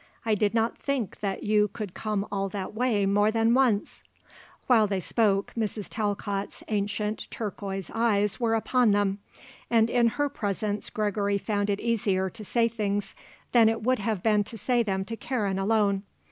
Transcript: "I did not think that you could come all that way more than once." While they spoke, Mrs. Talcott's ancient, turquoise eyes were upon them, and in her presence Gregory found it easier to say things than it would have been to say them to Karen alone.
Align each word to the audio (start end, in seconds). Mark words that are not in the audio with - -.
"I 0.25 0.33
did 0.33 0.55
not 0.55 0.79
think 0.79 1.19
that 1.19 1.43
you 1.43 1.67
could 1.67 1.93
come 1.93 2.25
all 2.31 2.49
that 2.49 2.73
way 2.73 3.05
more 3.05 3.29
than 3.29 3.53
once." 3.53 4.01
While 4.65 4.87
they 4.87 4.99
spoke, 4.99 5.53
Mrs. 5.55 5.85
Talcott's 5.91 6.63
ancient, 6.69 7.27
turquoise 7.29 7.91
eyes 7.93 8.39
were 8.39 8.55
upon 8.55 8.93
them, 8.93 9.19
and 9.69 9.91
in 9.91 10.07
her 10.07 10.27
presence 10.27 10.89
Gregory 10.89 11.37
found 11.37 11.69
it 11.69 11.79
easier 11.79 12.31
to 12.31 12.43
say 12.43 12.67
things 12.67 13.15
than 13.51 13.69
it 13.69 13.83
would 13.83 13.99
have 13.99 14.23
been 14.23 14.43
to 14.45 14.57
say 14.57 14.81
them 14.81 15.05
to 15.05 15.15
Karen 15.15 15.59
alone. 15.59 16.01